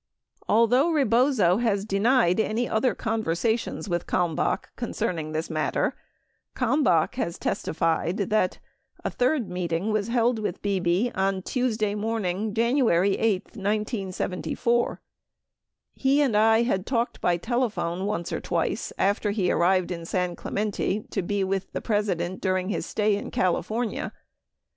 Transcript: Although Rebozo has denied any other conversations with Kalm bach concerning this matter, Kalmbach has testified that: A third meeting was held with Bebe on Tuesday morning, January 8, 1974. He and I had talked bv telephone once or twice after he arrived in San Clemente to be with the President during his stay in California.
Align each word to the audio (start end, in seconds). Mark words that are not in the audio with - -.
Although 0.49 0.89
Rebozo 0.89 1.57
has 1.57 1.85
denied 1.85 2.39
any 2.39 2.67
other 2.67 2.95
conversations 2.95 3.87
with 3.87 4.07
Kalm 4.07 4.35
bach 4.35 4.71
concerning 4.75 5.31
this 5.31 5.47
matter, 5.47 5.95
Kalmbach 6.55 7.13
has 7.17 7.37
testified 7.37 8.17
that: 8.17 8.57
A 9.05 9.11
third 9.11 9.47
meeting 9.47 9.91
was 9.91 10.07
held 10.07 10.39
with 10.39 10.63
Bebe 10.63 11.11
on 11.13 11.43
Tuesday 11.43 11.93
morning, 11.93 12.51
January 12.51 13.13
8, 13.15 13.43
1974. 13.55 14.99
He 15.93 16.19
and 16.19 16.35
I 16.35 16.63
had 16.63 16.87
talked 16.87 17.21
bv 17.21 17.39
telephone 17.43 18.07
once 18.07 18.33
or 18.33 18.41
twice 18.41 18.91
after 18.97 19.29
he 19.29 19.51
arrived 19.51 19.91
in 19.91 20.05
San 20.05 20.35
Clemente 20.35 21.01
to 21.11 21.21
be 21.21 21.43
with 21.43 21.71
the 21.73 21.81
President 21.81 22.41
during 22.41 22.69
his 22.69 22.87
stay 22.87 23.15
in 23.15 23.29
California. 23.29 24.11